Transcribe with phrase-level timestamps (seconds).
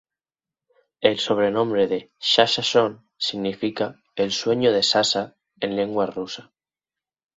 [1.01, 6.51] El sobrenombre de "Sasha Son" significa "El sueño de Sasha", en lengua rusa.